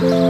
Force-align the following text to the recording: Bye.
Bye. 0.00 0.29